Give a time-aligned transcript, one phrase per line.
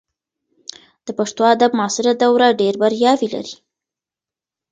[1.05, 3.55] د پښتو ادب معاصره دوره ډېر بریاوې لري.